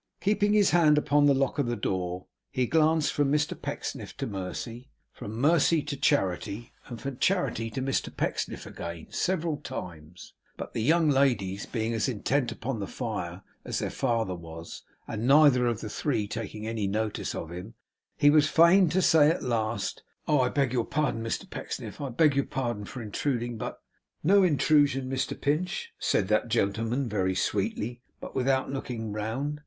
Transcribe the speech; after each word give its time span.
Keeping 0.19 0.53
his 0.53 0.71
hand 0.71 0.97
upon 0.97 1.27
the 1.27 1.33
lock 1.35 1.59
of 1.59 1.67
the 1.67 1.75
door, 1.75 2.25
he 2.49 2.65
glanced 2.65 3.13
from 3.13 3.31
Mr 3.31 3.53
Pecksniff 3.53 4.17
to 4.17 4.25
Mercy, 4.25 4.89
from 5.13 5.35
Mercy 5.39 5.83
to 5.83 5.95
Charity, 5.95 6.71
and 6.87 6.99
from 6.99 7.17
Charity 7.17 7.69
to 7.69 7.83
Mr 7.83 8.09
Pecksniff 8.17 8.65
again, 8.65 9.11
several 9.11 9.57
times; 9.57 10.33
but 10.57 10.73
the 10.73 10.81
young 10.81 11.07
ladies 11.11 11.67
being 11.67 11.93
as 11.93 12.09
intent 12.09 12.51
upon 12.51 12.79
the 12.79 12.87
fire 12.87 13.43
as 13.63 13.77
their 13.77 13.91
father 13.91 14.33
was, 14.33 14.81
and 15.07 15.27
neither 15.27 15.67
of 15.67 15.81
the 15.81 15.87
three 15.87 16.27
taking 16.27 16.65
any 16.65 16.87
notice 16.87 17.35
of 17.35 17.51
him, 17.51 17.75
he 18.17 18.31
was 18.31 18.49
fain 18.49 18.89
to 18.89 19.03
say, 19.03 19.29
at 19.29 19.43
last, 19.43 20.01
'Oh! 20.27 20.39
I 20.41 20.49
beg 20.49 20.73
your 20.73 20.83
pardon, 20.85 21.23
Mr 21.23 21.47
Pecksniff: 21.47 22.01
I 22.01 22.09
beg 22.09 22.35
your 22.35 22.45
pardon 22.45 22.85
for 22.85 23.03
intruding; 23.03 23.57
but' 23.59 23.77
'No 24.23 24.41
intrusion, 24.41 25.07
Mr 25.11 25.39
Pinch,' 25.39 25.91
said 25.99 26.27
that 26.29 26.47
gentleman 26.47 27.07
very 27.07 27.35
sweetly, 27.35 28.01
but 28.19 28.33
without 28.35 28.71
looking 28.71 29.11
round. 29.13 29.59